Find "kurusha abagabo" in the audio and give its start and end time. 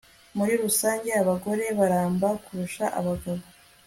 2.43-3.43